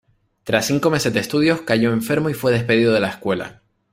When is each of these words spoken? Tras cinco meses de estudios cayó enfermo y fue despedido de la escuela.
Tras 0.45 0.65
cinco 0.65 0.89
meses 0.89 1.13
de 1.13 1.19
estudios 1.19 1.61
cayó 1.61 1.93
enfermo 1.93 2.31
y 2.31 2.33
fue 2.33 2.51
despedido 2.51 2.91
de 2.91 3.01
la 3.01 3.09
escuela. 3.09 3.61